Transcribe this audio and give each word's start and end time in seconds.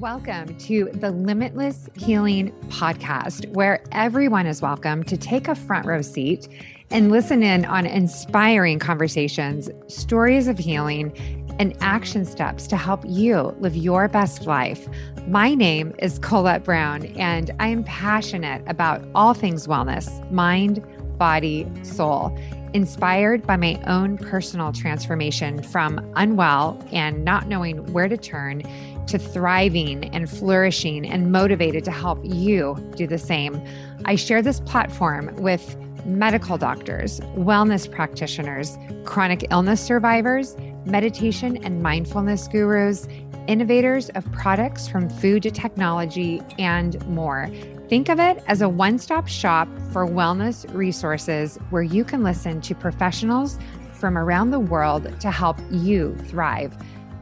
Welcome 0.00 0.56
to 0.60 0.88
the 0.94 1.10
Limitless 1.10 1.90
Healing 1.94 2.52
Podcast, 2.68 3.46
where 3.52 3.84
everyone 3.92 4.46
is 4.46 4.62
welcome 4.62 5.04
to 5.04 5.14
take 5.14 5.46
a 5.46 5.54
front 5.54 5.84
row 5.84 6.00
seat 6.00 6.48
and 6.90 7.10
listen 7.10 7.42
in 7.42 7.66
on 7.66 7.84
inspiring 7.84 8.78
conversations, 8.78 9.68
stories 9.88 10.48
of 10.48 10.56
healing, 10.56 11.12
and 11.58 11.76
action 11.82 12.24
steps 12.24 12.66
to 12.68 12.78
help 12.78 13.04
you 13.06 13.54
live 13.60 13.76
your 13.76 14.08
best 14.08 14.46
life. 14.46 14.88
My 15.28 15.54
name 15.54 15.94
is 15.98 16.18
Colette 16.20 16.64
Brown, 16.64 17.04
and 17.18 17.50
I 17.60 17.68
am 17.68 17.84
passionate 17.84 18.62
about 18.66 19.06
all 19.14 19.34
things 19.34 19.66
wellness 19.66 20.08
mind, 20.32 20.82
body, 21.20 21.70
soul 21.84 22.36
inspired 22.72 23.46
by 23.46 23.56
my 23.56 23.80
own 23.86 24.16
personal 24.16 24.72
transformation 24.72 25.62
from 25.62 26.00
unwell 26.16 26.80
and 26.92 27.24
not 27.24 27.48
knowing 27.48 27.78
where 27.92 28.08
to 28.08 28.16
turn 28.16 28.62
to 29.06 29.18
thriving 29.18 30.04
and 30.14 30.30
flourishing 30.30 31.04
and 31.04 31.32
motivated 31.32 31.84
to 31.84 31.90
help 31.90 32.20
you 32.22 32.76
do 32.96 33.06
the 33.06 33.18
same. 33.18 33.60
I 34.04 34.14
share 34.14 34.40
this 34.40 34.60
platform 34.60 35.34
with 35.36 35.76
medical 36.06 36.56
doctors, 36.56 37.20
wellness 37.36 37.90
practitioners, 37.90 38.78
chronic 39.04 39.46
illness 39.50 39.80
survivors, 39.80 40.56
meditation 40.86 41.62
and 41.64 41.82
mindfulness 41.82 42.48
gurus, 42.48 43.06
innovators 43.48 44.10
of 44.10 44.30
products 44.32 44.86
from 44.86 45.10
food 45.10 45.42
to 45.42 45.50
technology, 45.50 46.40
and 46.58 47.04
more. 47.06 47.48
Think 47.90 48.08
of 48.08 48.20
it 48.20 48.40
as 48.46 48.62
a 48.62 48.68
one 48.68 49.00
stop 49.00 49.26
shop 49.26 49.66
for 49.90 50.06
wellness 50.06 50.64
resources 50.72 51.56
where 51.70 51.82
you 51.82 52.04
can 52.04 52.22
listen 52.22 52.60
to 52.60 52.72
professionals 52.72 53.58
from 53.94 54.16
around 54.16 54.52
the 54.52 54.60
world 54.60 55.12
to 55.18 55.28
help 55.32 55.58
you 55.72 56.14
thrive. 56.26 56.72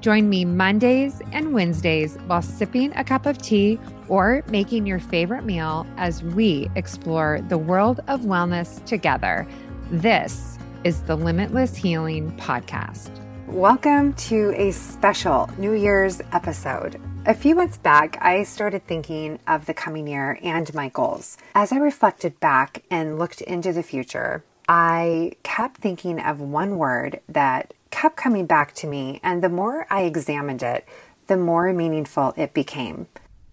Join 0.02 0.28
me 0.28 0.44
Mondays 0.44 1.22
and 1.32 1.54
Wednesdays 1.54 2.18
while 2.26 2.42
sipping 2.42 2.94
a 2.96 3.02
cup 3.02 3.24
of 3.24 3.38
tea 3.38 3.80
or 4.08 4.44
making 4.50 4.84
your 4.84 4.98
favorite 4.98 5.46
meal 5.46 5.86
as 5.96 6.22
we 6.22 6.68
explore 6.76 7.40
the 7.48 7.56
world 7.56 8.00
of 8.06 8.20
wellness 8.20 8.84
together. 8.84 9.48
This 9.90 10.58
is 10.84 11.00
the 11.04 11.16
Limitless 11.16 11.76
Healing 11.76 12.30
Podcast. 12.36 13.08
Welcome 13.52 14.12
to 14.12 14.52
a 14.56 14.72
special 14.72 15.48
New 15.56 15.72
Year's 15.72 16.20
episode. 16.32 17.00
A 17.24 17.32
few 17.32 17.54
months 17.54 17.78
back, 17.78 18.18
I 18.20 18.42
started 18.42 18.86
thinking 18.86 19.38
of 19.48 19.64
the 19.64 19.72
coming 19.72 20.06
year 20.06 20.38
and 20.42 20.72
my 20.74 20.90
goals. 20.90 21.38
As 21.54 21.72
I 21.72 21.78
reflected 21.78 22.38
back 22.40 22.82
and 22.90 23.18
looked 23.18 23.40
into 23.40 23.72
the 23.72 23.82
future, 23.82 24.44
I 24.68 25.32
kept 25.44 25.78
thinking 25.78 26.20
of 26.20 26.40
one 26.40 26.76
word 26.76 27.20
that 27.26 27.72
kept 27.90 28.16
coming 28.16 28.44
back 28.44 28.74
to 28.74 28.86
me, 28.86 29.18
and 29.22 29.42
the 29.42 29.48
more 29.48 29.86
I 29.88 30.02
examined 30.02 30.62
it, 30.62 30.86
the 31.26 31.38
more 31.38 31.72
meaningful 31.72 32.34
it 32.36 32.52
became. 32.52 33.06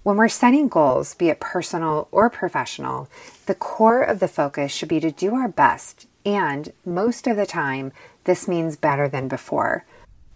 When 0.04 0.18
we're 0.18 0.28
setting 0.28 0.68
goals, 0.68 1.16
be 1.16 1.30
it 1.30 1.40
personal 1.40 2.10
or 2.12 2.30
professional, 2.30 3.10
the 3.46 3.56
core 3.56 4.02
of 4.02 4.20
the 4.20 4.28
focus 4.28 4.74
should 4.74 4.90
be 4.90 5.00
to 5.00 5.10
do 5.10 5.36
our 5.36 5.48
best, 5.48 6.06
and 6.26 6.74
most 6.86 7.28
of 7.28 7.38
the 7.38 7.46
time, 7.46 7.94
this 8.26 8.48
means 8.48 8.76
better 8.76 9.08
than 9.08 9.28
before. 9.28 9.86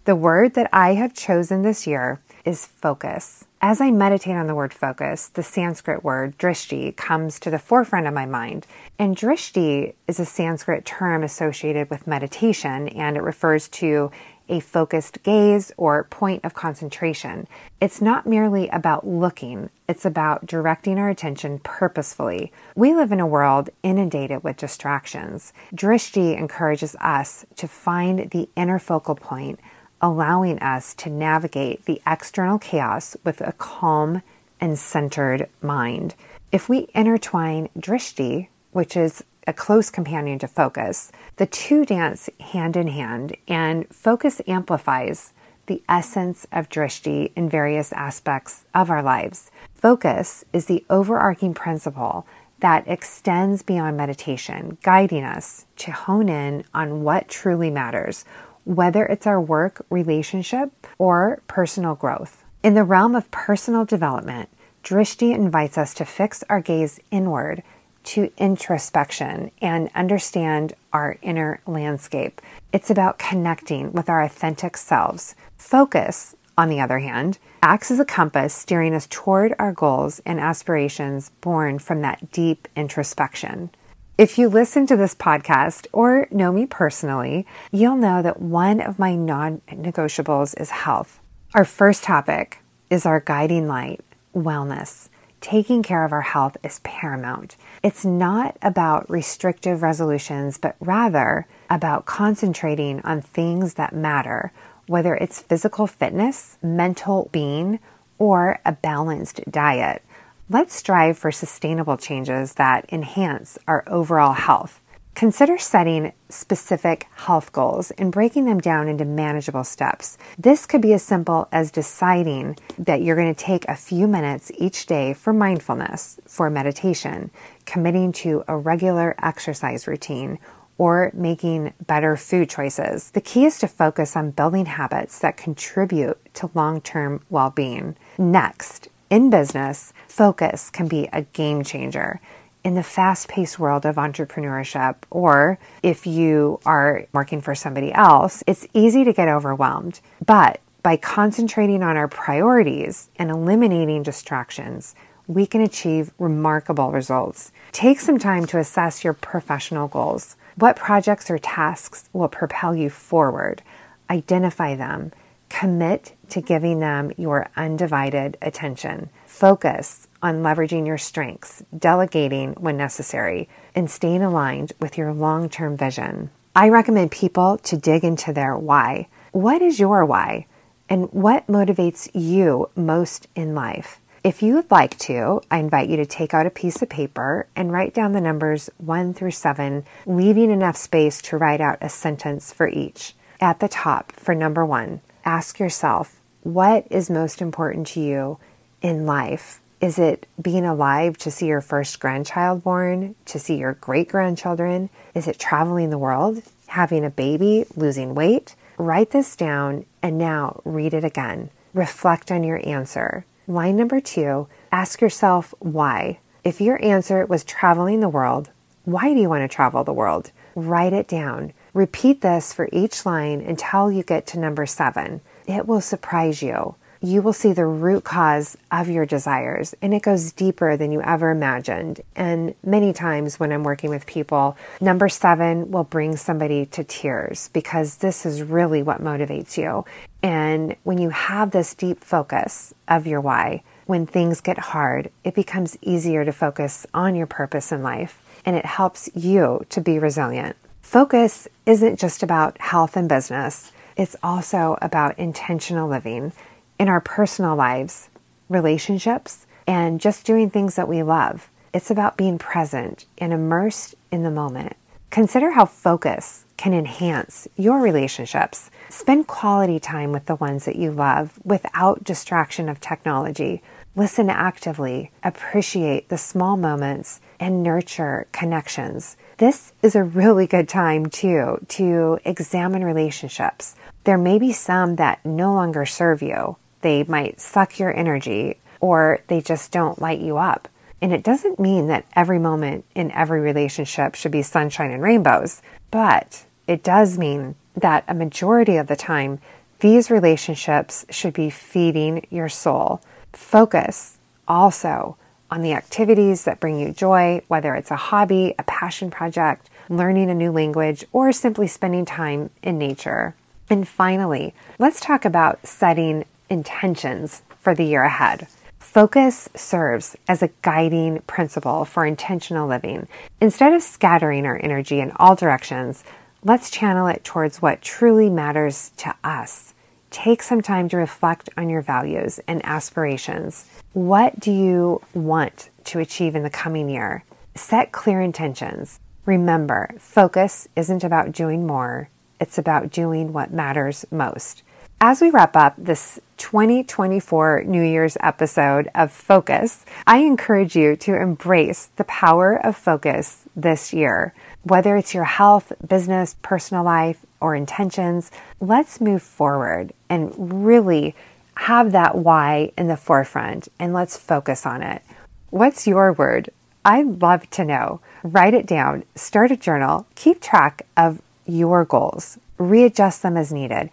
The 0.04 0.16
word 0.16 0.54
that 0.54 0.70
I 0.72 0.94
have 0.94 1.12
chosen 1.12 1.62
this 1.62 1.86
year 1.86 2.22
is 2.44 2.66
focus. 2.66 3.44
As 3.60 3.82
I 3.82 3.90
meditate 3.90 4.34
on 4.34 4.46
the 4.46 4.54
word 4.54 4.72
focus, 4.72 5.28
the 5.28 5.42
Sanskrit 5.42 6.02
word 6.02 6.38
drishti 6.38 6.96
comes 6.96 7.38
to 7.40 7.50
the 7.50 7.58
forefront 7.58 8.06
of 8.06 8.14
my 8.14 8.24
mind. 8.24 8.66
And 8.98 9.14
drishti 9.14 9.94
is 10.08 10.18
a 10.18 10.24
Sanskrit 10.24 10.86
term 10.86 11.22
associated 11.22 11.90
with 11.90 12.06
meditation, 12.06 12.88
and 12.88 13.18
it 13.18 13.22
refers 13.22 13.68
to 13.68 14.10
a 14.50 14.60
focused 14.60 15.22
gaze 15.22 15.72
or 15.78 16.04
point 16.04 16.44
of 16.44 16.52
concentration. 16.52 17.46
It's 17.80 18.02
not 18.02 18.26
merely 18.26 18.68
about 18.68 19.06
looking, 19.06 19.70
it's 19.88 20.04
about 20.04 20.44
directing 20.44 20.98
our 20.98 21.08
attention 21.08 21.60
purposefully. 21.60 22.52
We 22.74 22.94
live 22.94 23.12
in 23.12 23.20
a 23.20 23.26
world 23.26 23.70
inundated 23.82 24.44
with 24.44 24.58
distractions. 24.58 25.54
Drishti 25.74 26.36
encourages 26.36 26.94
us 27.00 27.46
to 27.56 27.66
find 27.66 28.30
the 28.30 28.48
inner 28.56 28.78
focal 28.78 29.14
point 29.14 29.58
allowing 30.00 30.58
us 30.60 30.94
to 30.94 31.10
navigate 31.10 31.84
the 31.84 32.00
external 32.06 32.58
chaos 32.58 33.16
with 33.24 33.40
a 33.40 33.52
calm 33.52 34.22
and 34.60 34.78
centered 34.78 35.48
mind. 35.62 36.14
If 36.52 36.68
we 36.68 36.88
intertwine 36.94 37.68
drishti, 37.78 38.48
which 38.72 38.96
is 38.96 39.24
a 39.50 39.52
close 39.52 39.90
companion 39.90 40.38
to 40.38 40.46
focus, 40.46 41.10
the 41.34 41.44
two 41.44 41.84
dance 41.84 42.30
hand 42.38 42.76
in 42.76 42.86
hand, 42.86 43.36
and 43.48 43.84
focus 43.92 44.40
amplifies 44.46 45.32
the 45.66 45.82
essence 45.88 46.46
of 46.52 46.68
drishti 46.68 47.32
in 47.34 47.48
various 47.48 47.92
aspects 47.92 48.64
of 48.76 48.90
our 48.90 49.02
lives. 49.02 49.50
Focus 49.74 50.44
is 50.52 50.66
the 50.66 50.84
overarching 50.88 51.52
principle 51.52 52.28
that 52.60 52.86
extends 52.86 53.64
beyond 53.64 53.96
meditation, 53.96 54.78
guiding 54.84 55.24
us 55.24 55.66
to 55.78 55.90
hone 55.90 56.28
in 56.28 56.62
on 56.72 57.02
what 57.02 57.26
truly 57.26 57.70
matters, 57.70 58.24
whether 58.62 59.04
it's 59.04 59.26
our 59.26 59.40
work, 59.40 59.84
relationship, 59.90 60.70
or 60.96 61.42
personal 61.48 61.96
growth. 61.96 62.44
In 62.62 62.74
the 62.74 62.84
realm 62.84 63.16
of 63.16 63.28
personal 63.32 63.84
development, 63.84 64.48
Drishti 64.84 65.34
invites 65.34 65.76
us 65.76 65.92
to 65.94 66.04
fix 66.04 66.44
our 66.48 66.60
gaze 66.60 67.00
inward 67.10 67.64
to 68.04 68.32
introspection 68.36 69.50
and 69.60 69.90
understand 69.94 70.74
our 70.92 71.18
inner 71.22 71.60
landscape. 71.66 72.40
It's 72.72 72.90
about 72.90 73.18
connecting 73.18 73.92
with 73.92 74.08
our 74.08 74.22
authentic 74.22 74.76
selves. 74.76 75.34
Focus, 75.58 76.34
on 76.56 76.68
the 76.68 76.80
other 76.80 76.98
hand, 76.98 77.38
acts 77.62 77.90
as 77.90 78.00
a 78.00 78.04
compass 78.04 78.54
steering 78.54 78.94
us 78.94 79.06
toward 79.10 79.54
our 79.58 79.72
goals 79.72 80.20
and 80.26 80.40
aspirations 80.40 81.30
born 81.40 81.78
from 81.78 82.02
that 82.02 82.30
deep 82.32 82.68
introspection. 82.76 83.70
If 84.18 84.36
you 84.36 84.48
listen 84.48 84.86
to 84.86 84.96
this 84.96 85.14
podcast 85.14 85.86
or 85.92 86.28
know 86.30 86.52
me 86.52 86.66
personally, 86.66 87.46
you'll 87.72 87.96
know 87.96 88.20
that 88.20 88.40
one 88.40 88.80
of 88.80 88.98
my 88.98 89.14
non 89.14 89.62
negotiables 89.68 90.60
is 90.60 90.70
health. 90.70 91.20
Our 91.54 91.64
first 91.64 92.04
topic 92.04 92.62
is 92.90 93.06
our 93.06 93.20
guiding 93.20 93.66
light 93.66 94.02
wellness. 94.34 95.08
Taking 95.40 95.82
care 95.82 96.04
of 96.04 96.12
our 96.12 96.20
health 96.20 96.58
is 96.62 96.80
paramount. 96.80 97.56
It's 97.82 98.04
not 98.04 98.58
about 98.60 99.08
restrictive 99.08 99.82
resolutions, 99.82 100.58
but 100.58 100.76
rather 100.80 101.46
about 101.70 102.04
concentrating 102.04 103.00
on 103.02 103.22
things 103.22 103.74
that 103.74 103.94
matter, 103.94 104.52
whether 104.86 105.14
it's 105.14 105.40
physical 105.40 105.86
fitness, 105.86 106.58
mental 106.62 107.30
being, 107.32 107.78
or 108.18 108.60
a 108.66 108.72
balanced 108.72 109.40
diet. 109.50 110.02
Let's 110.50 110.74
strive 110.74 111.16
for 111.16 111.32
sustainable 111.32 111.96
changes 111.96 112.54
that 112.54 112.84
enhance 112.92 113.56
our 113.66 113.82
overall 113.86 114.34
health. 114.34 114.79
Consider 115.14 115.58
setting 115.58 116.12
specific 116.28 117.06
health 117.14 117.52
goals 117.52 117.90
and 117.92 118.10
breaking 118.10 118.46
them 118.46 118.58
down 118.58 118.88
into 118.88 119.04
manageable 119.04 119.64
steps. 119.64 120.16
This 120.38 120.66
could 120.66 120.80
be 120.80 120.94
as 120.94 121.02
simple 121.02 121.48
as 121.52 121.70
deciding 121.70 122.56
that 122.78 123.02
you're 123.02 123.16
going 123.16 123.34
to 123.34 123.44
take 123.44 123.66
a 123.66 123.76
few 123.76 124.08
minutes 124.08 124.50
each 124.56 124.86
day 124.86 125.12
for 125.12 125.32
mindfulness, 125.32 126.18
for 126.26 126.48
meditation, 126.48 127.30
committing 127.66 128.12
to 128.12 128.44
a 128.48 128.56
regular 128.56 129.14
exercise 129.22 129.86
routine, 129.86 130.38
or 130.78 131.10
making 131.12 131.74
better 131.86 132.16
food 132.16 132.48
choices. 132.48 133.10
The 133.10 133.20
key 133.20 133.44
is 133.44 133.58
to 133.58 133.68
focus 133.68 134.16
on 134.16 134.30
building 134.30 134.64
habits 134.64 135.18
that 135.18 135.36
contribute 135.36 136.18
to 136.36 136.50
long 136.54 136.80
term 136.80 137.20
well 137.28 137.50
being. 137.50 137.96
Next, 138.16 138.88
in 139.10 139.28
business, 139.28 139.92
focus 140.08 140.70
can 140.70 140.88
be 140.88 141.08
a 141.12 141.22
game 141.22 141.64
changer. 141.64 142.20
In 142.62 142.74
the 142.74 142.82
fast 142.82 143.28
paced 143.28 143.58
world 143.58 143.86
of 143.86 143.96
entrepreneurship, 143.96 144.96
or 145.10 145.58
if 145.82 146.06
you 146.06 146.60
are 146.66 147.06
working 147.12 147.40
for 147.40 147.54
somebody 147.54 147.90
else, 147.90 148.44
it's 148.46 148.66
easy 148.74 149.02
to 149.04 149.14
get 149.14 149.28
overwhelmed. 149.28 150.00
But 150.24 150.60
by 150.82 150.98
concentrating 150.98 151.82
on 151.82 151.96
our 151.96 152.08
priorities 152.08 153.08
and 153.16 153.30
eliminating 153.30 154.02
distractions, 154.02 154.94
we 155.26 155.46
can 155.46 155.62
achieve 155.62 156.12
remarkable 156.18 156.92
results. 156.92 157.50
Take 157.72 157.98
some 157.98 158.18
time 158.18 158.46
to 158.48 158.58
assess 158.58 159.04
your 159.04 159.14
professional 159.14 159.88
goals. 159.88 160.36
What 160.56 160.76
projects 160.76 161.30
or 161.30 161.38
tasks 161.38 162.10
will 162.12 162.28
propel 162.28 162.76
you 162.76 162.90
forward? 162.90 163.62
Identify 164.10 164.76
them 164.76 165.12
Commit 165.50 166.14
to 166.30 166.40
giving 166.40 166.78
them 166.78 167.12
your 167.18 167.50
undivided 167.56 168.38
attention. 168.40 169.10
Focus 169.40 170.06
on 170.22 170.42
leveraging 170.42 170.86
your 170.86 170.98
strengths, 170.98 171.64
delegating 171.74 172.52
when 172.60 172.76
necessary, 172.76 173.48
and 173.74 173.90
staying 173.90 174.22
aligned 174.22 174.74
with 174.80 174.98
your 174.98 175.14
long 175.14 175.48
term 175.48 175.78
vision. 175.78 176.28
I 176.54 176.68
recommend 176.68 177.10
people 177.10 177.56
to 177.56 177.78
dig 177.78 178.04
into 178.04 178.34
their 178.34 178.54
why. 178.54 179.08
What 179.32 179.62
is 179.62 179.80
your 179.80 180.04
why? 180.04 180.44
And 180.90 181.10
what 181.14 181.46
motivates 181.46 182.10
you 182.12 182.68
most 182.76 183.28
in 183.34 183.54
life? 183.54 183.98
If 184.22 184.42
you 184.42 184.56
would 184.56 184.70
like 184.70 184.98
to, 184.98 185.40
I 185.50 185.56
invite 185.56 185.88
you 185.88 185.96
to 185.96 186.04
take 186.04 186.34
out 186.34 186.44
a 186.44 186.50
piece 186.50 186.82
of 186.82 186.90
paper 186.90 187.46
and 187.56 187.72
write 187.72 187.94
down 187.94 188.12
the 188.12 188.20
numbers 188.20 188.68
1 188.76 189.14
through 189.14 189.30
7, 189.30 189.86
leaving 190.04 190.50
enough 190.50 190.76
space 190.76 191.22
to 191.22 191.38
write 191.38 191.62
out 191.62 191.78
a 191.80 191.88
sentence 191.88 192.52
for 192.52 192.68
each. 192.68 193.14
At 193.40 193.60
the 193.60 193.68
top, 193.68 194.12
for 194.12 194.34
number 194.34 194.66
1, 194.66 195.00
ask 195.24 195.58
yourself 195.58 196.20
what 196.42 196.86
is 196.90 197.08
most 197.08 197.40
important 197.40 197.86
to 197.86 198.00
you 198.00 198.38
in 198.82 199.06
life? 199.06 199.60
Is 199.80 199.98
it 199.98 200.26
being 200.40 200.66
alive 200.66 201.16
to 201.18 201.30
see 201.30 201.46
your 201.46 201.62
first 201.62 202.00
grandchild 202.00 202.62
born, 202.62 203.14
to 203.26 203.38
see 203.38 203.56
your 203.56 203.74
great 203.74 204.08
grandchildren? 204.08 204.90
Is 205.14 205.26
it 205.26 205.38
traveling 205.38 205.90
the 205.90 205.98
world, 205.98 206.42
having 206.66 207.04
a 207.04 207.10
baby, 207.10 207.64
losing 207.76 208.14
weight? 208.14 208.54
Write 208.76 209.10
this 209.10 209.36
down 209.36 209.86
and 210.02 210.18
now 210.18 210.60
read 210.64 210.92
it 210.92 211.04
again. 211.04 211.50
Reflect 211.72 212.30
on 212.30 212.44
your 212.44 212.60
answer. 212.66 213.24
Line 213.46 213.76
number 213.76 214.00
two 214.00 214.48
ask 214.70 215.00
yourself 215.00 215.54
why. 215.58 216.18
If 216.44 216.60
your 216.60 216.82
answer 216.84 217.26
was 217.26 217.44
traveling 217.44 218.00
the 218.00 218.08
world, 218.08 218.50
why 218.84 219.12
do 219.12 219.20
you 219.20 219.28
want 219.28 219.42
to 219.48 219.54
travel 219.54 219.84
the 219.84 219.92
world? 219.92 220.30
Write 220.54 220.92
it 220.92 221.08
down. 221.08 221.52
Repeat 221.74 222.20
this 222.20 222.52
for 222.52 222.68
each 222.72 223.06
line 223.06 223.40
until 223.40 223.90
you 223.90 224.02
get 224.02 224.26
to 224.28 224.38
number 224.38 224.66
seven. 224.66 225.20
It 225.46 225.66
will 225.66 225.80
surprise 225.80 226.42
you 226.42 226.74
you 227.02 227.22
will 227.22 227.32
see 227.32 227.52
the 227.52 227.64
root 227.64 228.04
cause 228.04 228.58
of 228.70 228.88
your 228.88 229.06
desires 229.06 229.74
and 229.80 229.94
it 229.94 230.02
goes 230.02 230.32
deeper 230.32 230.76
than 230.76 230.92
you 230.92 231.00
ever 231.00 231.30
imagined. 231.30 232.00
And 232.14 232.54
many 232.62 232.92
times 232.92 233.40
when 233.40 233.52
I'm 233.52 233.62
working 233.62 233.88
with 233.88 234.04
people, 234.04 234.56
number 234.80 235.08
seven 235.08 235.70
will 235.70 235.84
bring 235.84 236.16
somebody 236.16 236.66
to 236.66 236.84
tears 236.84 237.48
because 237.48 237.96
this 237.96 238.26
is 238.26 238.42
really 238.42 238.82
what 238.82 239.02
motivates 239.02 239.56
you. 239.56 239.84
And 240.22 240.76
when 240.82 240.98
you 240.98 241.08
have 241.08 241.52
this 241.52 241.74
deep 241.74 242.04
focus 242.04 242.74
of 242.86 243.06
your 243.06 243.22
why, 243.22 243.62
when 243.86 244.06
things 244.06 244.42
get 244.42 244.58
hard, 244.58 245.10
it 245.24 245.34
becomes 245.34 245.78
easier 245.80 246.24
to 246.26 246.32
focus 246.32 246.86
on 246.92 247.14
your 247.14 247.26
purpose 247.26 247.72
in 247.72 247.82
life 247.82 248.20
and 248.44 248.56
it 248.56 248.66
helps 248.66 249.08
you 249.14 249.64
to 249.70 249.80
be 249.80 249.98
resilient. 249.98 250.56
Focus 250.82 251.48
isn't 251.64 251.98
just 251.98 252.22
about 252.22 252.60
health 252.60 252.96
and 252.96 253.08
business. 253.08 253.72
It's 253.96 254.16
also 254.22 254.76
about 254.82 255.18
intentional 255.18 255.88
living 255.88 256.32
in 256.80 256.88
our 256.88 257.00
personal 257.00 257.54
lives, 257.54 258.08
relationships, 258.48 259.46
and 259.66 260.00
just 260.00 260.24
doing 260.24 260.48
things 260.48 260.76
that 260.76 260.88
we 260.88 261.02
love. 261.02 261.50
It's 261.74 261.90
about 261.90 262.16
being 262.16 262.38
present 262.38 263.04
and 263.18 263.34
immersed 263.34 263.94
in 264.10 264.22
the 264.22 264.30
moment. 264.30 264.76
Consider 265.10 265.50
how 265.50 265.66
focus 265.66 266.46
can 266.56 266.72
enhance 266.72 267.46
your 267.54 267.80
relationships. 267.80 268.70
Spend 268.88 269.26
quality 269.26 269.78
time 269.78 270.10
with 270.10 270.24
the 270.24 270.36
ones 270.36 270.64
that 270.64 270.76
you 270.76 270.90
love 270.90 271.38
without 271.44 272.02
distraction 272.02 272.68
of 272.70 272.80
technology. 272.80 273.62
Listen 273.94 274.30
actively, 274.30 275.10
appreciate 275.22 276.08
the 276.08 276.16
small 276.16 276.56
moments, 276.56 277.20
and 277.38 277.62
nurture 277.62 278.26
connections. 278.32 279.18
This 279.36 279.74
is 279.82 279.94
a 279.94 280.04
really 280.04 280.46
good 280.46 280.68
time, 280.68 281.06
too, 281.06 281.58
to 281.68 282.20
examine 282.24 282.84
relationships. 282.84 283.74
There 284.04 284.18
may 284.18 284.38
be 284.38 284.52
some 284.52 284.96
that 284.96 285.22
no 285.26 285.52
longer 285.52 285.84
serve 285.84 286.22
you, 286.22 286.56
they 286.82 287.04
might 287.04 287.40
suck 287.40 287.78
your 287.78 287.94
energy 287.96 288.58
or 288.80 289.20
they 289.28 289.40
just 289.40 289.70
don't 289.70 290.00
light 290.00 290.20
you 290.20 290.38
up. 290.38 290.68
And 291.02 291.12
it 291.12 291.22
doesn't 291.22 291.58
mean 291.58 291.86
that 291.88 292.06
every 292.14 292.38
moment 292.38 292.84
in 292.94 293.10
every 293.12 293.40
relationship 293.40 294.14
should 294.14 294.32
be 294.32 294.42
sunshine 294.42 294.90
and 294.90 295.02
rainbows, 295.02 295.62
but 295.90 296.44
it 296.66 296.82
does 296.82 297.18
mean 297.18 297.54
that 297.74 298.04
a 298.06 298.14
majority 298.14 298.76
of 298.76 298.86
the 298.86 298.96
time, 298.96 299.40
these 299.80 300.10
relationships 300.10 301.06
should 301.10 301.32
be 301.32 301.48
feeding 301.50 302.26
your 302.30 302.48
soul. 302.48 303.00
Focus 303.32 304.18
also 304.46 305.16
on 305.50 305.62
the 305.62 305.72
activities 305.72 306.44
that 306.44 306.60
bring 306.60 306.78
you 306.78 306.92
joy, 306.92 307.42
whether 307.48 307.74
it's 307.74 307.90
a 307.90 307.96
hobby, 307.96 308.54
a 308.58 308.62
passion 308.64 309.10
project, 309.10 309.70
learning 309.88 310.30
a 310.30 310.34
new 310.34 310.52
language, 310.52 311.04
or 311.12 311.32
simply 311.32 311.66
spending 311.66 312.04
time 312.04 312.50
in 312.62 312.78
nature. 312.78 313.34
And 313.68 313.86
finally, 313.86 314.54
let's 314.78 315.00
talk 315.00 315.24
about 315.24 315.66
setting 315.66 316.24
intentions 316.50 317.42
for 317.58 317.74
the 317.74 317.84
year 317.84 318.02
ahead. 318.02 318.48
Focus 318.78 319.48
serves 319.54 320.16
as 320.26 320.42
a 320.42 320.50
guiding 320.62 321.20
principle 321.22 321.84
for 321.84 322.04
intentional 322.04 322.66
living. 322.68 323.06
Instead 323.40 323.72
of 323.72 323.82
scattering 323.82 324.44
our 324.44 324.60
energy 324.62 324.98
in 324.98 325.12
all 325.16 325.36
directions, 325.36 326.02
let's 326.42 326.70
channel 326.70 327.06
it 327.06 327.22
towards 327.22 327.62
what 327.62 327.82
truly 327.82 328.28
matters 328.28 328.90
to 328.96 329.14
us. 329.22 329.74
Take 330.10 330.42
some 330.42 330.60
time 330.60 330.88
to 330.88 330.96
reflect 330.96 331.48
on 331.56 331.68
your 331.68 331.82
values 331.82 332.40
and 332.48 332.60
aspirations. 332.64 333.64
What 333.92 334.40
do 334.40 334.50
you 334.50 335.00
want 335.14 335.70
to 335.84 336.00
achieve 336.00 336.34
in 336.34 336.42
the 336.42 336.50
coming 336.50 336.88
year? 336.88 337.22
Set 337.54 337.92
clear 337.92 338.20
intentions. 338.20 338.98
Remember, 339.24 339.90
focus 339.98 340.66
isn't 340.74 341.04
about 341.04 341.30
doing 341.30 341.64
more, 341.64 342.08
it's 342.40 342.58
about 342.58 342.90
doing 342.90 343.32
what 343.32 343.52
matters 343.52 344.04
most. 344.10 344.64
As 345.02 345.22
we 345.22 345.30
wrap 345.30 345.56
up 345.56 345.76
this 345.78 346.20
2024 346.36 347.64
New 347.64 347.82
Year's 347.82 348.18
episode 348.20 348.90
of 348.94 349.10
Focus, 349.10 349.86
I 350.06 350.18
encourage 350.18 350.76
you 350.76 350.94
to 350.96 351.18
embrace 351.18 351.88
the 351.96 352.04
power 352.04 352.54
of 352.54 352.76
focus 352.76 353.44
this 353.56 353.94
year. 353.94 354.34
Whether 354.62 354.98
it's 354.98 355.14
your 355.14 355.24
health, 355.24 355.72
business, 355.88 356.36
personal 356.42 356.84
life, 356.84 357.24
or 357.40 357.54
intentions, 357.54 358.30
let's 358.60 359.00
move 359.00 359.22
forward 359.22 359.94
and 360.10 360.66
really 360.66 361.14
have 361.54 361.92
that 361.92 362.16
why 362.16 362.70
in 362.76 362.88
the 362.88 362.96
forefront 362.98 363.68
and 363.78 363.94
let's 363.94 364.18
focus 364.18 364.66
on 364.66 364.82
it. 364.82 365.00
What's 365.48 365.86
your 365.86 366.12
word? 366.12 366.50
I'd 366.84 367.22
love 367.22 367.48
to 367.52 367.64
know. 367.64 368.02
Write 368.22 368.52
it 368.52 368.66
down, 368.66 369.04
start 369.14 369.50
a 369.50 369.56
journal, 369.56 370.06
keep 370.14 370.42
track 370.42 370.84
of 370.94 371.22
your 371.46 371.86
goals, 371.86 372.38
readjust 372.58 373.22
them 373.22 373.38
as 373.38 373.50
needed 373.50 373.88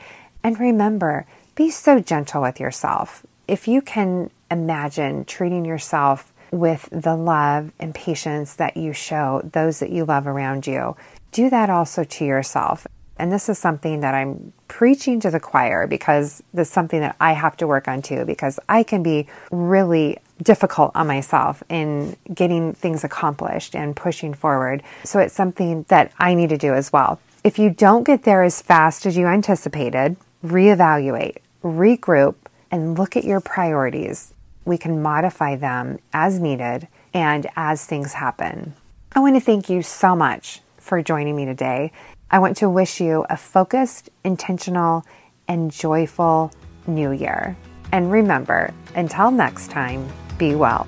and 0.47 0.57
remember, 0.61 1.25
be 1.55 1.69
so 1.69 1.99
gentle 1.99 2.41
with 2.41 2.57
yourself. 2.57 3.25
If 3.49 3.67
you 3.67 3.81
can 3.81 4.31
imagine 4.49 5.25
treating 5.25 5.65
yourself 5.65 6.31
with 6.51 6.87
the 6.89 7.17
love 7.17 7.73
and 7.81 7.93
patience 7.93 8.55
that 8.55 8.77
you 8.77 8.93
show 8.93 9.41
those 9.43 9.79
that 9.79 9.89
you 9.89 10.05
love 10.05 10.25
around 10.25 10.65
you, 10.65 10.95
do 11.33 11.49
that 11.49 11.69
also 11.69 12.05
to 12.05 12.23
yourself. 12.23 12.87
And 13.17 13.29
this 13.29 13.49
is 13.49 13.59
something 13.59 13.99
that 13.99 14.13
I'm 14.13 14.53
preaching 14.69 15.19
to 15.19 15.29
the 15.29 15.39
choir 15.41 15.85
because 15.85 16.41
this 16.53 16.69
is 16.69 16.73
something 16.73 17.01
that 17.01 17.17
I 17.19 17.33
have 17.33 17.57
to 17.57 17.67
work 17.67 17.89
on 17.89 18.01
too, 18.01 18.23
because 18.23 18.57
I 18.69 18.83
can 18.83 19.03
be 19.03 19.27
really 19.51 20.17
difficult 20.41 20.93
on 20.95 21.07
myself 21.07 21.61
in 21.67 22.15
getting 22.33 22.71
things 22.71 23.03
accomplished 23.03 23.75
and 23.75 23.97
pushing 23.97 24.33
forward. 24.33 24.81
So 25.03 25.19
it's 25.19 25.33
something 25.33 25.83
that 25.89 26.13
I 26.17 26.35
need 26.35 26.49
to 26.51 26.57
do 26.57 26.73
as 26.73 26.93
well. 26.93 27.19
If 27.43 27.59
you 27.59 27.69
don't 27.69 28.03
get 28.03 28.23
there 28.23 28.43
as 28.43 28.61
fast 28.61 29.05
as 29.05 29.17
you 29.17 29.25
anticipated, 29.25 30.15
reevaluate, 30.49 31.37
regroup, 31.63 32.35
and 32.71 32.97
look 32.97 33.15
at 33.15 33.23
your 33.23 33.39
priorities. 33.39 34.33
We 34.65 34.77
can 34.77 35.01
modify 35.01 35.55
them 35.55 35.99
as 36.13 36.39
needed 36.39 36.87
and 37.13 37.47
as 37.55 37.85
things 37.85 38.13
happen. 38.13 38.73
I 39.13 39.19
want 39.19 39.35
to 39.35 39.41
thank 39.41 39.69
you 39.69 39.81
so 39.81 40.15
much 40.15 40.61
for 40.77 41.01
joining 41.01 41.35
me 41.35 41.45
today. 41.45 41.91
I 42.29 42.39
want 42.39 42.57
to 42.57 42.69
wish 42.69 42.99
you 42.99 43.25
a 43.29 43.37
focused, 43.37 44.09
intentional, 44.23 45.05
and 45.47 45.71
joyful 45.71 46.51
new 46.85 47.11
year. 47.11 47.57
And 47.91 48.11
remember, 48.11 48.73
until 48.95 49.31
next 49.31 49.71
time, 49.71 50.07
be 50.37 50.55
well. 50.55 50.87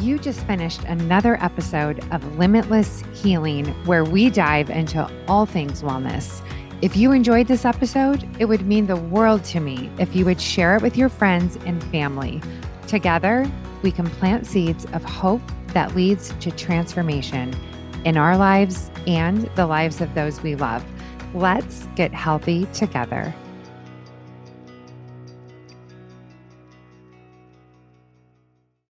You 0.00 0.18
just 0.18 0.40
finished 0.46 0.84
another 0.84 1.36
episode 1.42 2.04
of 2.12 2.38
Limitless 2.38 3.02
Healing, 3.12 3.66
where 3.84 4.04
we 4.04 4.30
dive 4.30 4.70
into 4.70 5.10
all 5.26 5.46
things 5.46 5.82
wellness. 5.82 6.42
If 6.82 6.96
you 6.96 7.12
enjoyed 7.12 7.46
this 7.46 7.66
episode, 7.66 8.26
it 8.38 8.46
would 8.46 8.66
mean 8.66 8.86
the 8.86 8.96
world 8.96 9.44
to 9.44 9.60
me 9.60 9.90
if 9.98 10.16
you 10.16 10.24
would 10.24 10.40
share 10.40 10.76
it 10.76 10.82
with 10.82 10.96
your 10.96 11.10
friends 11.10 11.58
and 11.66 11.84
family. 11.84 12.40
Together, 12.86 13.46
we 13.82 13.92
can 13.92 14.06
plant 14.06 14.46
seeds 14.46 14.86
of 14.94 15.04
hope 15.04 15.42
that 15.74 15.94
leads 15.94 16.32
to 16.40 16.50
transformation 16.50 17.54
in 18.06 18.16
our 18.16 18.34
lives 18.34 18.90
and 19.06 19.42
the 19.56 19.66
lives 19.66 20.00
of 20.00 20.14
those 20.14 20.42
we 20.42 20.54
love. 20.54 20.82
Let's 21.34 21.86
get 21.96 22.14
healthy 22.14 22.64
together. 22.72 23.34